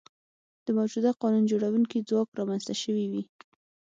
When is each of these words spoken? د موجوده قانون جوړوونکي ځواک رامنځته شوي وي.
د 0.65 0.67
موجوده 0.77 1.11
قانون 1.21 1.43
جوړوونکي 1.51 1.97
ځواک 2.09 2.29
رامنځته 2.39 2.73
شوي 2.81 3.05
وي. 3.11 3.23